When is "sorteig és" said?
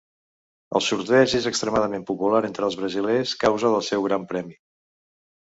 0.85-1.45